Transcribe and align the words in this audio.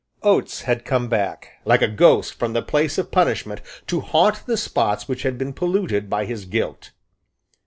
Gates 0.23 0.61
had 0.61 0.83
come 0.83 1.09
back, 1.09 1.61
like 1.63 1.83
a 1.83 1.87
ghost 1.87 2.33
from 2.33 2.53
the 2.53 2.63
place 2.63 2.97
of 2.97 3.11
punishment, 3.11 3.61
to 3.85 3.99
haunt 3.99 4.47
the 4.47 4.57
spots 4.57 5.07
which 5.07 5.21
had 5.21 5.37
been 5.37 5.53
polluted 5.53 6.09
by 6.09 6.25
his 6.25 6.45
guilt. 6.45 6.89